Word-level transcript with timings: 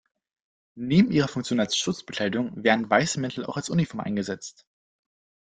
Neben 0.79 1.11
ihrer 1.11 1.27
Funktion 1.27 1.59
als 1.59 1.77
Schutzbekleidung 1.77 2.63
werden 2.63 2.89
weiße 2.89 3.19
Mäntel 3.19 3.45
auch 3.45 3.55
als 3.55 3.69
Uniform 3.69 3.99
eingesetzt. 3.99 4.65